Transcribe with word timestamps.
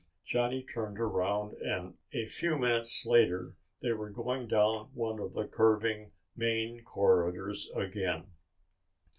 Johnny 0.25 0.63
turned 0.63 0.97
around 0.99 1.53
and 1.61 1.93
a 2.11 2.25
few 2.25 2.57
minutes 2.57 3.05
later 3.05 3.53
they 3.83 3.91
were 3.91 4.09
going 4.09 4.47
down 4.47 4.89
one 4.95 5.19
of 5.19 5.33
the 5.33 5.45
curving 5.45 6.11
main 6.35 6.81
corridors 6.83 7.69
again. 7.77 8.25